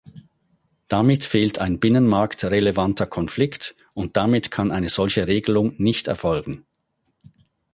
Damit 0.87 1.25
fehlt 1.25 1.59
ein 1.59 1.79
binnenmarktrelevanter 1.79 3.05
Konflikt, 3.05 3.75
und 3.93 4.17
damit 4.17 4.49
kann 4.49 4.71
eine 4.71 4.89
solche 4.89 5.27
Regelung 5.27 5.75
nicht 5.77 6.07
erfolgen. 6.07 6.65